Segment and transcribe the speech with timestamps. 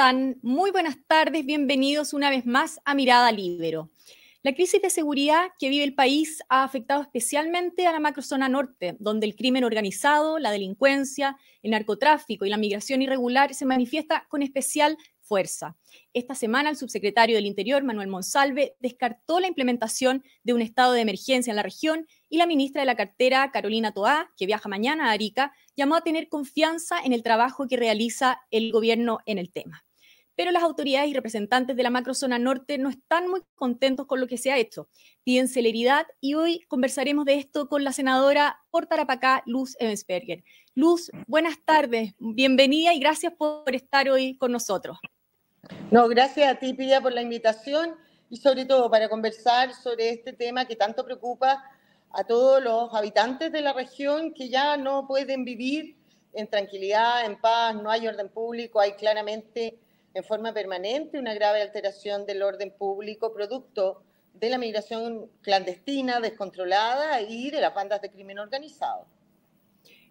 [0.00, 0.38] están?
[0.40, 3.90] Muy buenas tardes, bienvenidos una vez más a Mirada Libero.
[4.42, 8.96] La crisis de seguridad que vive el país ha afectado especialmente a la macrozona norte,
[8.98, 14.40] donde el crimen organizado, la delincuencia, el narcotráfico y la migración irregular se manifiesta con
[14.42, 15.76] especial fuerza.
[16.14, 21.02] Esta semana el subsecretario del Interior, Manuel Monsalve, descartó la implementación de un estado de
[21.02, 25.10] emergencia en la región y la ministra de la cartera, Carolina Toá, que viaja mañana
[25.10, 29.52] a Arica, llamó a tener confianza en el trabajo que realiza el gobierno en el
[29.52, 29.84] tema.
[30.40, 34.26] Pero las autoridades y representantes de la macrozona norte no están muy contentos con lo
[34.26, 34.88] que se ha hecho.
[35.22, 40.42] Piden celeridad y hoy conversaremos de esto con la senadora por Tarapacá, Luz Evensberger.
[40.74, 44.96] Luz, buenas tardes, bienvenida y gracias por estar hoy con nosotros.
[45.90, 47.96] No, gracias a ti, Pilla, por la invitación
[48.30, 51.62] y sobre todo para conversar sobre este tema que tanto preocupa
[52.12, 55.98] a todos los habitantes de la región que ya no pueden vivir
[56.32, 59.78] en tranquilidad, en paz, no hay orden público, hay claramente
[60.14, 64.02] en forma permanente una grave alteración del orden público producto
[64.34, 69.06] de la migración clandestina, descontrolada y de las bandas de crimen organizado.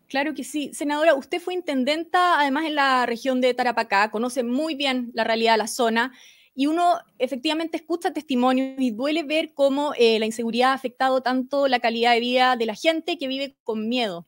[0.07, 0.71] Claro que sí.
[0.73, 5.53] Senadora, usted fue intendenta además en la región de Tarapacá, conoce muy bien la realidad
[5.53, 6.13] de la zona
[6.55, 11.67] y uno efectivamente escucha testimonios y duele ver cómo eh, la inseguridad ha afectado tanto
[11.67, 14.27] la calidad de vida de la gente que vive con miedo.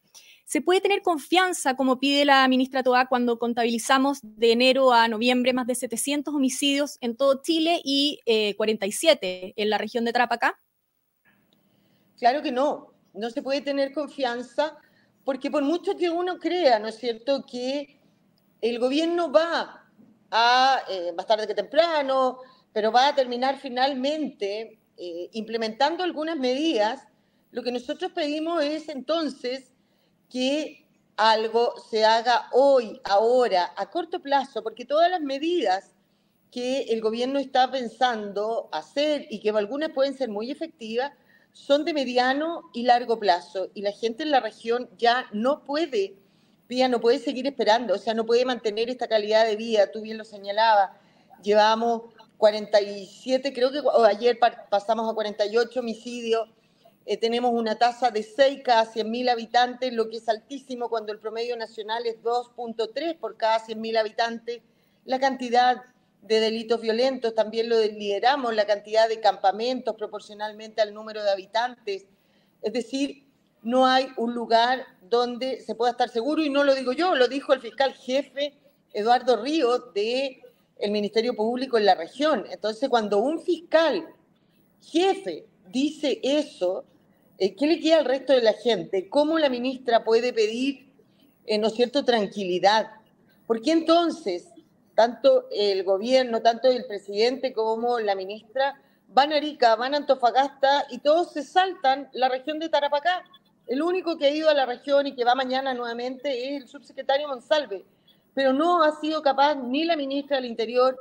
[0.51, 5.53] ¿Se puede tener confianza, como pide la ministra Toa, cuando contabilizamos de enero a noviembre
[5.53, 8.19] más de 700 homicidios en todo Chile y
[8.57, 10.59] 47 eh, en la región de Tarapacá?
[12.17, 12.91] Claro que no.
[13.13, 14.77] No se puede tener confianza
[15.23, 18.01] porque por mucho que uno crea, ¿no es cierto?, que
[18.59, 19.89] el gobierno va
[20.31, 22.39] a, eh, más tarde que temprano,
[22.73, 27.07] pero va a terminar finalmente eh, implementando algunas medidas,
[27.51, 29.70] lo que nosotros pedimos es entonces
[30.31, 35.93] que algo se haga hoy, ahora, a corto plazo, porque todas las medidas
[36.51, 41.11] que el gobierno está pensando hacer y que algunas pueden ser muy efectivas,
[41.53, 46.15] son de mediano y largo plazo y la gente en la región ya no puede,
[46.69, 50.01] ya no puede seguir esperando, o sea, no puede mantener esta calidad de vida, tú
[50.01, 50.91] bien lo señalabas,
[51.43, 52.03] llevamos
[52.37, 54.39] 47, creo que ayer
[54.69, 56.49] pasamos a 48 homicidios,
[57.05, 61.19] eh, tenemos una tasa de 6 cada 100.000 habitantes, lo que es altísimo cuando el
[61.19, 64.61] promedio nacional es 2.3 por cada 100.000 habitantes,
[65.05, 65.83] la cantidad
[66.21, 72.05] de delitos violentos, también lo lideramos, la cantidad de campamentos proporcionalmente al número de habitantes.
[72.61, 73.25] Es decir,
[73.63, 77.27] no hay un lugar donde se pueda estar seguro, y no lo digo yo, lo
[77.27, 78.53] dijo el fiscal jefe
[78.93, 80.41] Eduardo Río de
[80.77, 82.45] el Ministerio Público en la región.
[82.49, 84.07] Entonces, cuando un fiscal
[84.81, 86.85] jefe dice eso,
[87.41, 89.09] eh, ¿qué le queda al resto de la gente?
[89.09, 90.93] ¿Cómo la ministra puede pedir,
[91.45, 92.91] eh, ¿no es cierto?, tranquilidad.
[93.47, 94.47] ¿Por qué entonces
[94.95, 100.85] tanto el gobierno, tanto el presidente como la ministra, van a Arica, van a Antofagasta
[100.91, 103.23] y todos se saltan la región de Tarapacá.
[103.65, 106.67] El único que ha ido a la región y que va mañana nuevamente es el
[106.67, 107.83] subsecretario Monsalve,
[108.35, 110.95] pero no ha sido capaz ni la ministra del Interior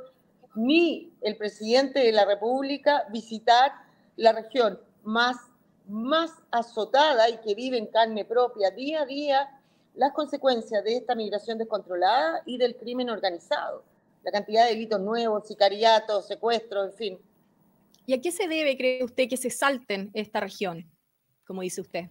[0.55, 3.71] ni el presidente de la República visitar
[4.15, 5.37] la región más,
[5.91, 9.61] más azotada y que vive en carne propia día a día
[9.93, 13.83] las consecuencias de esta migración descontrolada y del crimen organizado
[14.23, 17.19] la cantidad de delitos nuevos, sicariatos, secuestros, en fin.
[18.05, 20.89] ¿Y a qué se debe, cree usted, que se salten esta región,
[21.45, 22.05] como dice usted?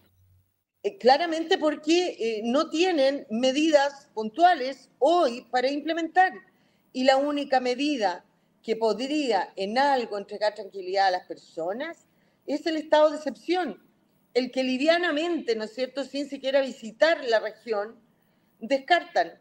[0.83, 6.33] Eh, claramente porque eh, no tienen medidas puntuales hoy para implementar.
[6.93, 8.25] Y la única medida
[8.63, 12.05] que podría en algo entregar tranquilidad a las personas
[12.45, 13.81] es el estado de excepción,
[14.33, 17.99] el que livianamente, ¿no es cierto?, sin siquiera visitar la región,
[18.59, 19.39] descartan.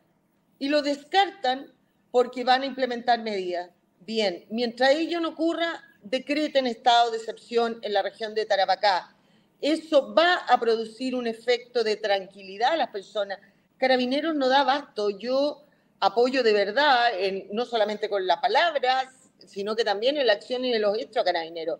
[0.58, 1.72] Y lo descartan
[2.10, 3.70] porque van a implementar medidas.
[4.00, 9.14] Bien, mientras ello no ocurra, decreten estado de excepción en la región de Tarapacá.
[9.60, 13.38] Eso va a producir un efecto de tranquilidad a las personas.
[13.76, 15.10] Carabineros no da basto.
[15.10, 15.64] Yo
[16.00, 17.10] apoyo de verdad,
[17.52, 19.06] no solamente con las palabras,
[19.46, 21.78] sino que también en la acción y en los hechos a Carabineros.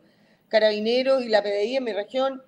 [0.51, 2.43] Carabineros y la PDI en mi región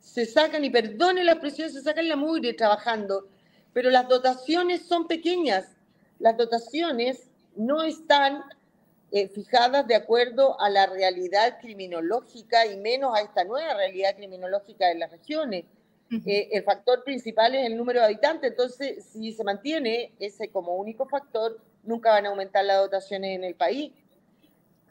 [0.00, 3.28] se sacan, y perdone la expresión, se sacan la mugre trabajando,
[3.74, 5.76] pero las dotaciones son pequeñas.
[6.18, 8.42] Las dotaciones no están
[9.10, 14.86] eh, fijadas de acuerdo a la realidad criminológica y menos a esta nueva realidad criminológica
[14.88, 15.64] de las regiones.
[16.24, 20.76] Eh, el factor principal es el número de habitantes, entonces si se mantiene ese como
[20.76, 23.92] único factor, nunca van a aumentar las dotaciones en el país.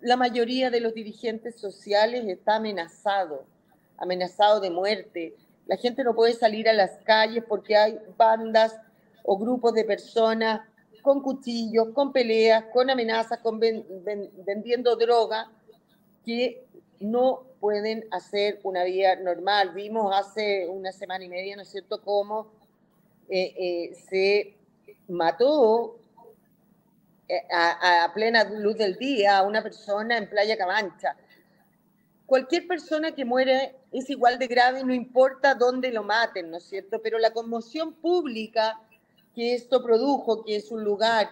[0.01, 3.45] La mayoría de los dirigentes sociales está amenazado,
[3.97, 5.35] amenazado de muerte.
[5.65, 8.75] La gente no puede salir a las calles porque hay bandas
[9.23, 10.61] o grupos de personas
[11.01, 15.51] con cuchillos, con peleas, con amenazas, con vendiendo droga,
[16.25, 16.65] que
[16.99, 19.73] no pueden hacer una vida normal.
[19.73, 22.51] Vimos hace una semana y media, ¿no es cierto?, cómo
[23.29, 24.57] eh, eh, se
[25.07, 25.97] mató
[27.29, 31.15] eh, a, plena luz del día a una persona en Playa Camancha.
[32.25, 36.63] Cualquier persona que muere es igual de grave, no importa dónde lo maten, ¿no es
[36.63, 37.01] cierto?
[37.01, 38.81] Pero la conmoción pública
[39.35, 41.29] que esto produjo, que es un lugar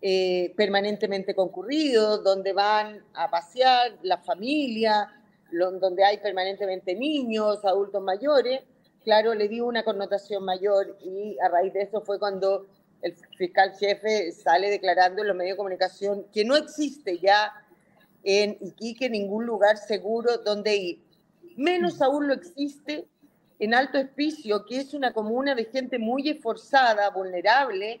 [0.00, 5.10] eh, permanentemente concurrido, donde van a pasear la familia,
[5.50, 8.62] donde hay permanentemente niños, adultos mayores,
[9.02, 12.66] claro, le dio una connotación mayor y a raíz de eso fue cuando
[13.06, 17.52] el fiscal jefe sale declarando en los medios de comunicación que no existe ya
[18.24, 21.02] en Iquique ningún lugar seguro donde ir.
[21.56, 23.06] Menos aún lo existe
[23.58, 28.00] en Alto Espicio, que es una comuna de gente muy esforzada, vulnerable,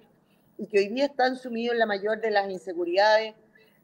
[0.58, 3.34] y que hoy día están sumidos en la mayor de las inseguridades,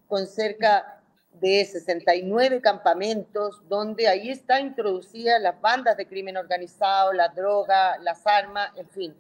[0.09, 1.01] con cerca
[1.41, 8.27] de 69 campamentos, donde ahí están introducidas las bandas de crimen organizado, la droga, las
[8.27, 9.15] armas, en fin.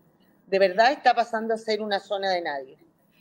[0.52, 2.76] De verdad está pasando a ser una zona de nadie.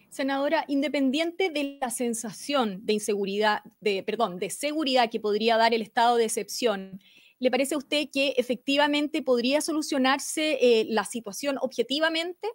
[0.10, 5.82] Senadora, independiente de la sensación de inseguridad, de, perdón, de seguridad que podría dar el
[5.82, 7.00] estado de excepción,
[7.40, 12.50] ¿le parece a usted que efectivamente podría solucionarse eh, la situación objetivamente?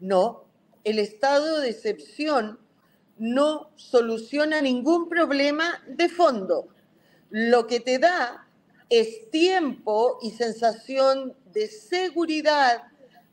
[0.00, 0.46] No,
[0.82, 2.58] el estado de excepción
[3.18, 6.68] no soluciona ningún problema de fondo.
[7.28, 8.48] Lo que te da
[8.88, 12.84] es tiempo y sensación de seguridad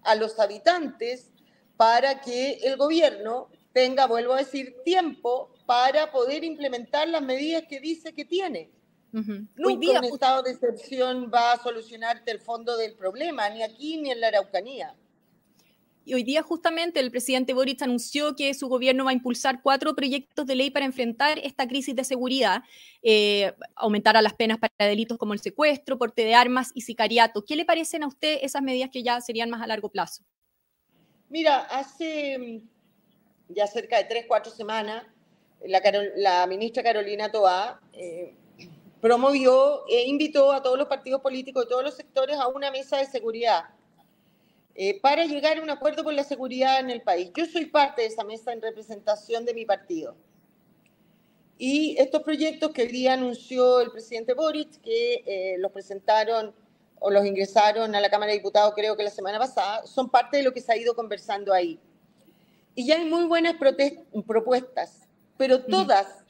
[0.04, 1.32] a los habitantes
[1.78, 7.80] para que el gobierno tenga, vuelvo a decir, tiempo para poder implementar las medidas que
[7.80, 8.72] dice que tiene.
[9.56, 14.12] Nunca un estado de excepción va a solucionarte el fondo del problema, ni aquí ni
[14.12, 14.96] en la Araucanía.
[16.04, 19.96] Y hoy día justamente el presidente Boric anunció que su gobierno va a impulsar cuatro
[19.96, 22.64] proyectos de ley para enfrentar esta crisis de seguridad,
[23.04, 27.46] eh, aumentar a las penas para delitos como el secuestro, porte de armas y sicariato.
[27.46, 30.24] ¿Qué le parecen a usted esas medidas que ya serían más a largo plazo?
[31.30, 32.70] Mira, hace mm,
[33.50, 35.06] ya cerca de tres, cuatro semanas,
[35.64, 38.34] la, ministra Carolina Toá eh,
[39.00, 42.98] promovió e invitó a todos los partidos políticos de todos los sectores a una mesa
[42.98, 43.66] de seguridad
[44.76, 47.32] eh, para llegar a un acuerdo por la seguridad en el país.
[47.36, 50.16] Yo soy parte de esa mesa en representación de mi partido.
[51.58, 56.56] Y estos proyectos que el día anunció el presidente Boric, que eh, los presentaron
[57.00, 60.38] o los ingresaron a la Cámara de Diputados creo que la semana pasada, son parte
[60.38, 61.80] de lo que se ha ido conversando ahí.
[62.76, 65.08] Y ya hay muy buenas propuestas,
[65.38, 66.24] pero todas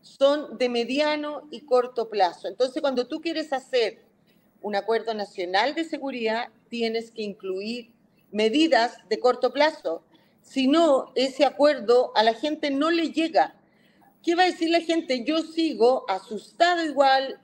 [0.00, 2.48] son de mediano y corto plazo.
[2.48, 4.00] Entonces, cuando tú quieres hacer
[4.62, 7.92] un acuerdo nacional de seguridad, tienes que incluir
[8.30, 10.02] medidas de corto plazo.
[10.40, 13.54] Si no, ese acuerdo a la gente no le llega.
[14.22, 15.22] ¿Qué va a decir la gente?
[15.22, 17.38] Yo sigo asustado igual,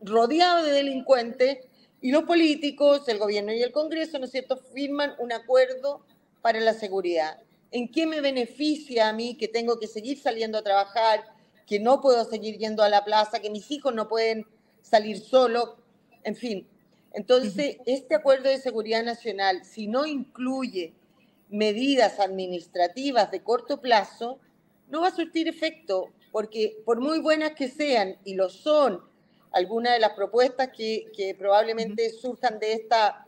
[0.00, 1.58] rodeado de delincuentes,
[2.00, 6.04] y los políticos, el gobierno y el Congreso, ¿no es cierto?, firman un acuerdo
[6.42, 7.38] para la seguridad.
[7.70, 11.24] ¿En qué me beneficia a mí que tengo que seguir saliendo a trabajar,
[11.68, 14.44] que no puedo seguir yendo a la plaza, que mis hijos no pueden
[14.82, 15.76] salir solos?
[16.24, 16.66] En fin,
[17.16, 20.92] entonces, este acuerdo de seguridad nacional, si no incluye
[21.48, 24.38] medidas administrativas de corto plazo,
[24.90, 29.00] no va a surtir efecto, porque por muy buenas que sean, y lo son,
[29.52, 33.26] algunas de las propuestas que, probablemente surjan de esta,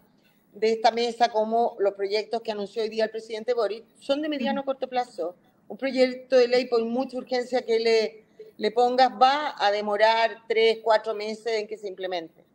[0.52, 4.28] de esta mesa, como los proyectos que anunció hoy día el presidente Boris, son de
[4.28, 5.34] mediano o corto plazo.
[5.66, 8.24] Un proyecto de ley, por mucha urgencia que le,
[8.58, 12.47] le pongas, va a demorar tres, cuatro meses en que se implemente.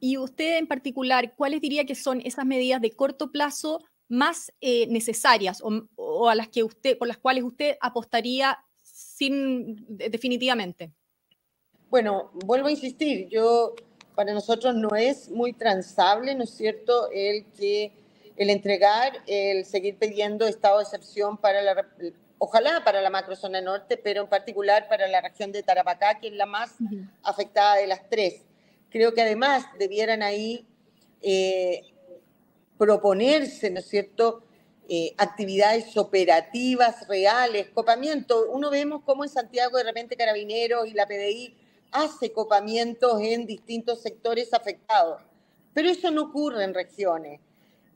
[0.00, 4.86] Y usted en particular, ¿cuáles diría que son esas medidas de corto plazo más eh,
[4.88, 10.92] necesarias o, a las que usted, por las cuales usted apostaría sin definitivamente?
[11.90, 13.74] Bueno, vuelvo a insistir, yo
[14.14, 17.92] para nosotros no es muy transable, ¿no es cierto?, el que
[18.36, 21.86] el entregar, el seguir pidiendo estado de excepción para la,
[22.38, 26.32] ojalá para la macrozona norte, pero en particular para la región de Tarapacá, que es
[26.32, 26.74] la más
[27.22, 28.46] afectada de las tres.
[28.90, 30.66] Creo que además debieran ahí
[31.22, 31.82] eh,
[32.76, 34.42] proponerse, ¿no es cierto?,
[34.92, 38.50] eh, actividades operativas reales, copamiento.
[38.50, 41.54] Uno vemos cómo en Santiago de repente Carabineros y la PDI
[41.92, 45.22] hace copamientos en distintos sectores afectados,
[45.72, 47.40] pero eso no ocurre en regiones,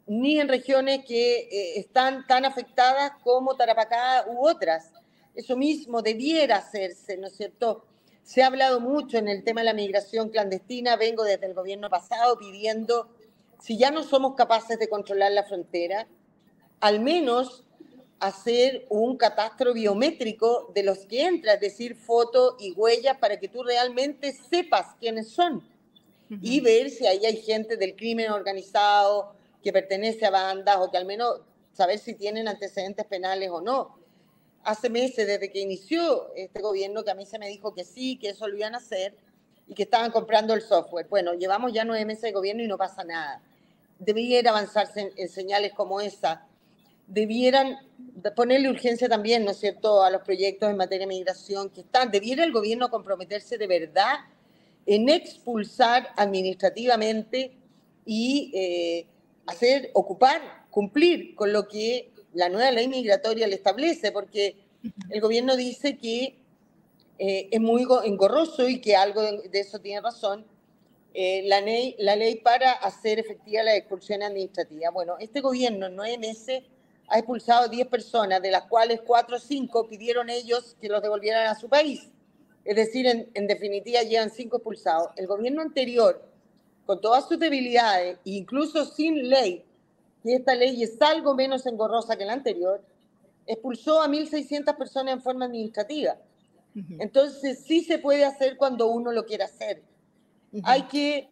[0.06, 4.92] ni en regiones que eh, están tan afectadas como Tarapacá u otras.
[5.34, 7.84] Eso mismo debiera hacerse, ¿no es cierto?
[8.25, 10.97] Se ha hablado mucho en el tema de la migración clandestina.
[10.97, 13.11] Vengo desde el gobierno pasado pidiendo,
[13.61, 16.09] si ya no somos capaces de controlar la frontera,
[16.81, 17.64] al menos
[18.21, 23.49] hacer un catastro biométrico de los que entran, es decir, foto y huellas para que
[23.49, 25.62] tú realmente sepas quiénes son
[26.40, 30.97] y ver si ahí hay gente del crimen organizado que pertenece a bandas o que
[30.97, 31.43] al menos
[31.75, 33.99] saber si tienen antecedentes penales o no.
[34.64, 38.16] Hace meses, desde que inició este gobierno, que a mí se me dijo que sí,
[38.16, 39.14] que eso lo iban a hacer
[39.68, 41.06] y que estaban comprando el software.
[41.09, 43.42] Bueno, llevamos ya nueve meses de gobierno y no pasa nada.
[43.99, 46.47] Debiera avanzarse en, señales como esa.
[47.06, 47.76] Debieran
[48.35, 52.11] ponerle urgencia también, ¿no es cierto?, a los proyectos en materia de migración que están.
[52.11, 54.21] Debiera el gobierno comprometerse de verdad
[54.87, 57.52] en expulsar administrativamente
[58.06, 59.06] y eh,
[59.47, 64.57] hacer, ocupar, cumplir con lo que la nueva ley migratoria le establece, porque
[65.11, 66.37] el gobierno dice que
[67.19, 70.45] eh, es muy engorroso y que algo de, eso tiene razón,
[71.14, 74.91] eh, la, ley, la ley para hacer efectiva la expulsión administrativa.
[74.91, 76.64] Bueno, este gobierno en nueve meses
[77.07, 81.47] ha expulsado 10 personas, de las cuales 4 o 5 pidieron ellos que los devolvieran
[81.47, 82.11] a su país.
[82.64, 85.11] Es decir, en, en definitiva llevan 5 expulsados.
[85.17, 86.21] El gobierno anterior,
[86.87, 89.64] con todas sus debilidades, incluso sin ley,
[90.25, 92.83] que esta ley es algo menos engorrosa que la anterior,
[93.47, 96.16] expulsó a 1.600 personas en forma administrativa.
[96.99, 99.83] Entonces, sí se puede hacer cuando uno lo quiere hacer.
[100.64, 101.31] Hay que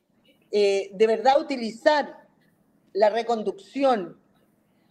[0.53, 2.29] eh, de verdad utilizar
[2.93, 4.21] la reconducción.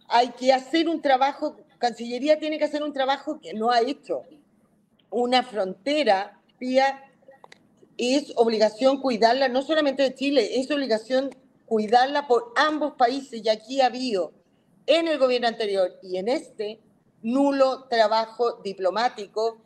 [0.08, 4.24] Hay que hacer un trabajo, Cancillería tiene que hacer un trabajo que no ha hecho.
[5.10, 7.02] Una frontera, vía,
[7.96, 11.30] es obligación cuidarla, no solamente de Chile, es obligación
[11.72, 14.34] cuidarla por ambos países y aquí ha habido
[14.84, 16.80] en el gobierno anterior y en este
[17.22, 19.56] nulo trabajo diplomático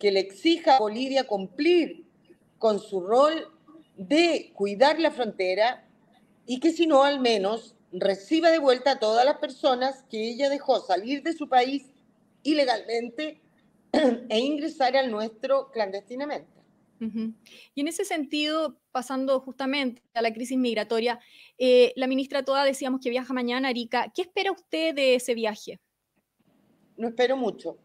[0.00, 2.04] que le exija a Bolivia cumplir
[2.58, 3.46] con su rol
[3.96, 5.86] de cuidar la frontera
[6.46, 10.48] y que si no al menos reciba de vuelta a todas las personas que ella
[10.48, 11.84] dejó salir de su país
[12.42, 13.40] ilegalmente
[13.92, 16.61] e ingresar al nuestro clandestinamente.
[17.74, 21.18] Y en ese sentido, pasando justamente a la crisis migratoria,
[21.58, 24.12] eh, la ministra Toda decíamos que viaja mañana a Arica.
[24.14, 25.80] ¿Qué espera usted de ese viaje?
[26.96, 27.76] No espero mucho.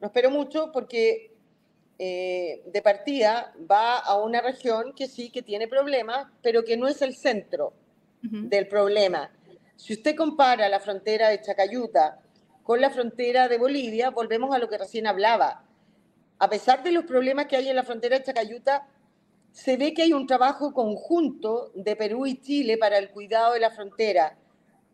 [0.00, 1.32] No espero mucho porque
[1.98, 6.88] eh, de partida va a una región que sí, que tiene problemas, pero que no
[6.88, 7.74] es el centro
[8.22, 9.30] del problema.
[9.76, 12.20] Si usted compara la frontera de Chacayuta
[12.64, 15.65] con la frontera de Bolivia, volvemos a lo que recién hablaba
[16.38, 18.86] a pesar de los problemas que hay en la frontera de Chacayuta,
[19.52, 23.60] se ve que hay un trabajo conjunto de Perú y Chile para el cuidado de
[23.60, 24.36] la frontera.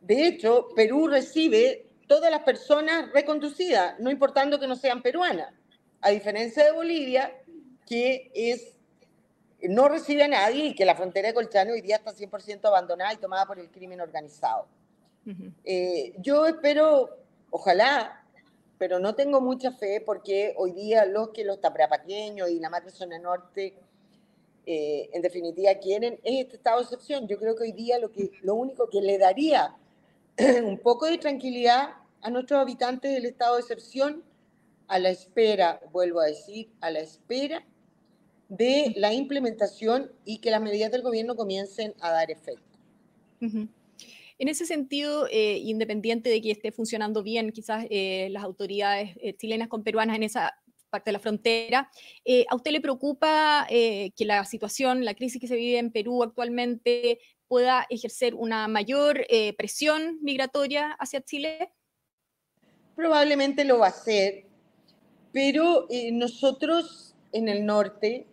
[0.00, 5.52] De hecho, Perú recibe todas las personas reconducidas, no importando que no sean peruanas,
[6.00, 7.32] a diferencia de Bolivia,
[7.86, 8.72] que es
[9.68, 13.12] no recibe a nadie y que la frontera de Colchane hoy día está 100% abandonada
[13.12, 14.66] y tomada por el crimen organizado.
[15.64, 17.10] Eh, yo espero,
[17.50, 18.21] ojalá,
[18.82, 22.90] pero no tengo mucha fe porque hoy día los que los taprapaqueños y la macro
[22.90, 23.76] zona norte,
[24.66, 27.28] eh, en definitiva, quieren es este estado de excepción.
[27.28, 29.76] Yo creo que hoy día lo, que, lo único que le daría
[30.64, 31.90] un poco de tranquilidad
[32.22, 34.24] a nuestros habitantes del estado de excepción,
[34.88, 37.64] a la espera, vuelvo a decir, a la espera
[38.48, 42.78] de la implementación y que las medidas del gobierno comiencen a dar efecto.
[44.38, 49.36] En ese sentido, eh, independiente de que esté funcionando bien quizás eh, las autoridades eh,
[49.36, 50.54] chilenas con peruanas en esa
[50.90, 51.90] parte de la frontera,
[52.50, 57.18] ¿a usted le preocupa que la situación, la crisis que se vive en Perú actualmente
[57.48, 61.72] pueda ejercer una mayor presión migratoria hacia Chile?
[62.94, 64.44] Probablemente lo va a hacer,
[65.32, 68.26] pero nosotros en el norte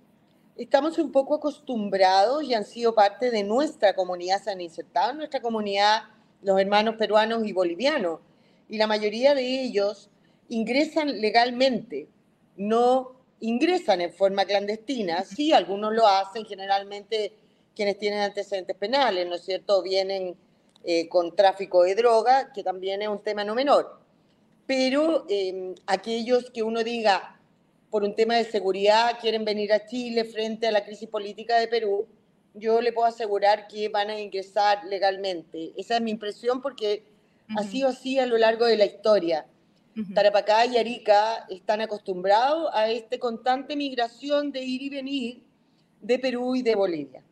[0.59, 5.17] estamos un poco acostumbrados y han sido parte de nuestra comunidad, se han insertado en
[5.19, 6.03] nuestra comunidad
[6.41, 8.19] los hermanos peruanos y bolivianos.
[8.67, 10.09] Y la mayoría de ellos
[10.49, 12.09] ingresan legalmente,
[12.57, 15.23] no ingresan en forma clandestina.
[15.23, 17.31] Sí, algunos lo hacen, generalmente
[17.73, 19.81] quienes tienen antecedentes penales, ¿no es cierto?
[19.81, 20.35] Vienen
[20.83, 23.97] eh, con tráfico de droga, que también es un tema no menor.
[24.67, 27.38] Pero eh, aquellos que uno diga,
[27.89, 31.67] por un tema de seguridad quieren venir a Chile frente a la crisis política de
[31.67, 32.07] Perú,
[32.53, 35.73] yo le puedo asegurar que van a ingresar legalmente.
[35.77, 37.03] Esa es mi impresión porque
[37.57, 39.45] ha sido así a lo largo de la historia.
[40.13, 45.43] Tarapacá y Arica están acostumbrados a esta constante migración de ir y venir
[45.99, 47.23] de Perú y de Bolivia.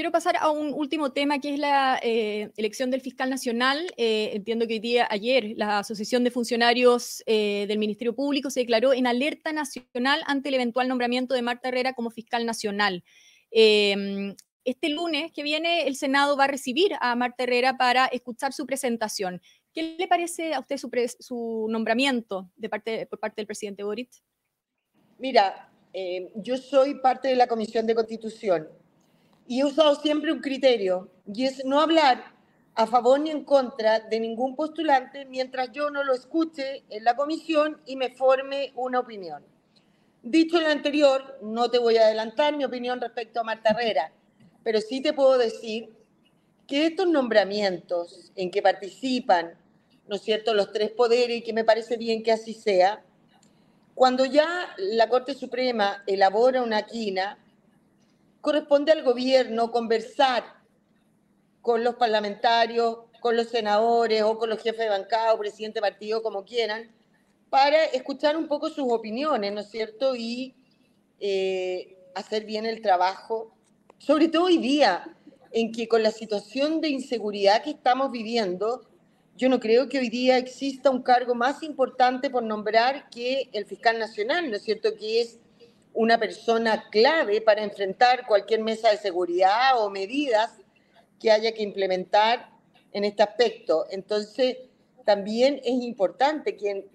[0.00, 3.86] Quiero pasar a un último tema que es la eh, elección del fiscal nacional.
[3.98, 8.60] Eh, entiendo que hoy día, ayer, la Asociación de Funcionarios eh, del Ministerio Público se
[8.60, 13.04] declaró en alerta nacional ante el eventual nombramiento de Marta Herrera como fiscal nacional.
[13.50, 18.54] Em, este lunes que viene, el Senado va a recibir a Marta Herrera para escuchar
[18.54, 19.42] su presentación.
[19.74, 24.08] ¿Qué le parece a usted su, nombramiento de parte, por parte del presidente Boric?
[25.18, 25.70] Mira,
[26.36, 28.79] yo soy parte de la Comisión de Constitución
[29.50, 32.22] y he usado siempre un criterio y es no hablar
[32.76, 37.16] a favor ni en contra de ningún postulante mientras yo no lo escuche en la
[37.16, 39.42] comisión y me forme una opinión.
[40.22, 44.12] Dicho lo anterior, no te voy a adelantar mi opinión respecto a Marta Herrera,
[44.62, 45.96] pero sí te puedo decir
[46.68, 49.58] que estos nombramientos en que participan,
[50.06, 53.02] ¿no es cierto?, los tres poderes, y que me parece bien que así sea,
[53.96, 57.36] cuando ya la Corte Suprema elabora una quina,
[58.40, 60.44] corresponde al gobierno conversar
[61.60, 65.82] con los parlamentarios, con los senadores o con los jefes de bancada o presidente de
[65.82, 66.90] partido, como quieran,
[67.50, 70.16] para escuchar un poco sus opiniones, ¿no es cierto?
[70.16, 70.54] Y
[71.18, 73.52] eh, hacer bien el trabajo,
[73.98, 75.16] sobre todo hoy día,
[75.52, 78.86] en que con la situación de inseguridad que estamos viviendo,
[79.36, 83.66] yo no creo que hoy día exista un cargo más importante por nombrar que el
[83.66, 84.94] fiscal nacional, ¿no es cierto?
[84.94, 85.38] Que es
[85.92, 90.52] una persona clave para enfrentar cualquier mesa de seguridad o medidas
[91.18, 92.50] que haya que implementar
[92.92, 93.86] en este aspecto.
[93.90, 94.56] Entonces,
[95.04, 96.86] también es importante que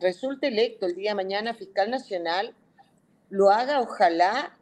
[0.00, 2.54] resulte electo el día de mañana fiscal nacional,
[3.30, 4.56] lo haga ojalá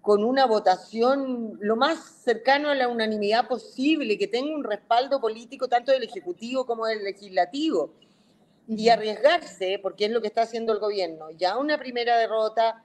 [0.00, 5.68] con una votación lo más cercano a la unanimidad posible, que tenga un respaldo político
[5.68, 7.92] tanto del Ejecutivo como del Legislativo,
[8.68, 12.82] y arriesgarse, porque es lo que está haciendo el gobierno, ya una primera derrota,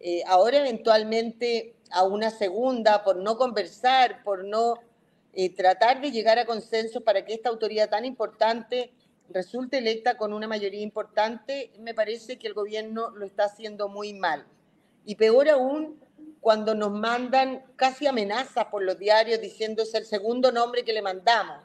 [0.00, 4.78] eh, ahora eventualmente a una segunda, por no conversar, por no
[5.32, 8.92] eh, tratar de llegar a consenso para que esta autoridad tan importante
[9.30, 14.14] resulte electa con una mayoría importante, me parece que el gobierno lo está haciendo muy
[14.14, 14.46] mal.
[15.04, 15.98] Y peor aún,
[16.40, 21.02] cuando nos mandan casi amenazas por los diarios diciendo es el segundo nombre que le
[21.02, 21.58] mandamos.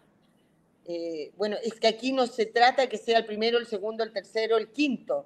[0.86, 4.04] Eh, bueno, es que aquí no se trata de que sea el primero, el segundo,
[4.04, 5.26] el tercero, el quinto.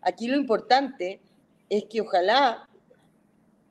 [0.00, 1.33] Aquí lo importante es
[1.82, 2.68] que ojalá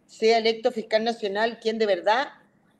[0.05, 2.27] sea electo fiscal nacional quien de verdad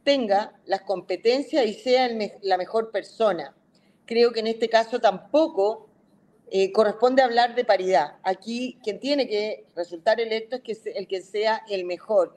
[0.03, 2.09] tenga las competencias y sea
[2.41, 3.55] la mejor persona
[4.05, 5.89] creo que en este caso tampoco
[6.49, 8.17] eh, corresponde hablar de paridad.
[8.23, 12.35] Aquí quien tiene que resultar electo es el que sea el mejor.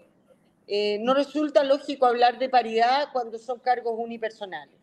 [0.67, 4.75] Eh, no resulta lógico hablar de paridad cuando son cargos unipersonales.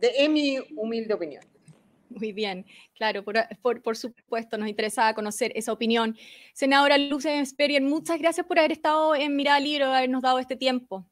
[0.00, 1.42] En mi humilde opinión.
[2.10, 6.16] Muy bien, claro, por, por, supuesto, nos interesaba conocer esa opinión.
[6.52, 11.06] Senadora Luce Sperien, muchas gracias por haber estado en Mirada Libre, habernos dado este tiempo.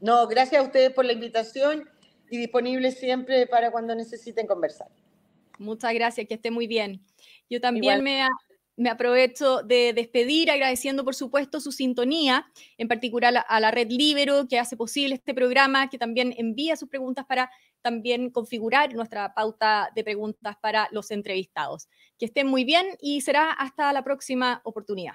[0.00, 1.88] No, gracias a ustedes por la invitación
[2.30, 4.88] y disponible siempre para cuando necesiten conversar.
[5.58, 7.04] Muchas gracias, que esté muy bien.
[7.50, 8.26] Yo también me,
[8.76, 12.46] me, aprovecho de despedir agradeciendo, por supuesto, su sintonía,
[12.78, 16.88] en particular a la red Libero, que hace posible este programa, que también envía sus
[16.88, 17.50] preguntas para
[17.82, 21.88] también configurar nuestra pauta de preguntas para los entrevistados.
[22.18, 25.14] Que estén muy bien y será hasta la próxima oportunidad.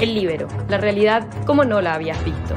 [0.00, 2.56] El Libero, la realidad como no la habías visto.